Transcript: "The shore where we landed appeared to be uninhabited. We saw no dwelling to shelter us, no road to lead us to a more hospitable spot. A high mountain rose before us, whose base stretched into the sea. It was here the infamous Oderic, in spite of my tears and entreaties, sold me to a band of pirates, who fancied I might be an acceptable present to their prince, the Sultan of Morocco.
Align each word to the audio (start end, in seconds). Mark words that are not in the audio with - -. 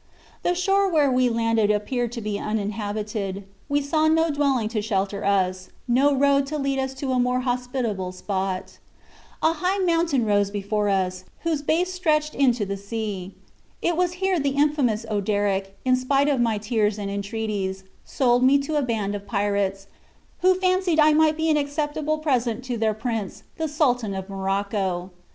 "The 0.41 0.55
shore 0.55 0.89
where 0.89 1.11
we 1.11 1.29
landed 1.29 1.69
appeared 1.69 2.11
to 2.13 2.21
be 2.21 2.39
uninhabited. 2.39 3.43
We 3.69 3.83
saw 3.83 4.07
no 4.07 4.31
dwelling 4.31 4.67
to 4.69 4.81
shelter 4.81 5.23
us, 5.23 5.69
no 5.87 6.11
road 6.15 6.47
to 6.47 6.57
lead 6.57 6.79
us 6.79 6.95
to 6.95 7.11
a 7.11 7.19
more 7.19 7.41
hospitable 7.41 8.11
spot. 8.11 8.79
A 9.43 9.53
high 9.53 9.77
mountain 9.77 10.25
rose 10.25 10.49
before 10.49 10.89
us, 10.89 11.25
whose 11.41 11.61
base 11.61 11.93
stretched 11.93 12.33
into 12.33 12.65
the 12.65 12.77
sea. 12.77 13.35
It 13.79 13.95
was 13.95 14.13
here 14.13 14.39
the 14.39 14.55
infamous 14.57 15.05
Oderic, 15.07 15.77
in 15.85 15.95
spite 15.95 16.29
of 16.29 16.41
my 16.41 16.57
tears 16.57 16.97
and 16.97 17.11
entreaties, 17.11 17.83
sold 18.03 18.41
me 18.43 18.57
to 18.57 18.77
a 18.77 18.81
band 18.81 19.13
of 19.13 19.27
pirates, 19.27 19.85
who 20.39 20.55
fancied 20.55 20.99
I 20.99 21.13
might 21.13 21.37
be 21.37 21.47
an 21.51 21.57
acceptable 21.57 22.17
present 22.17 22.63
to 22.63 22.75
their 22.75 22.95
prince, 22.95 23.43
the 23.57 23.67
Sultan 23.67 24.15
of 24.15 24.29
Morocco. 24.31 25.11